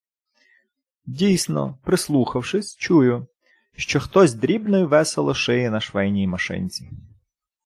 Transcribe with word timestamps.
Дійсно, 1.05 1.77
прислухавшись, 1.83 2.75
чую, 2.75 3.27
що 3.75 3.99
хтось 3.99 4.33
дрібно 4.33 4.77
й 4.77 4.83
весело 4.83 5.33
шиє 5.33 5.69
на 5.71 5.81
швейній 5.81 6.27
машинці. 6.27 6.89